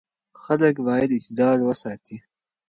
خلک 0.43 0.75
باید 0.87 1.09
اعتدال 1.15 1.59
وساتي. 1.63 2.17